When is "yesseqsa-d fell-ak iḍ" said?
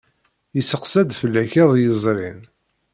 0.55-1.71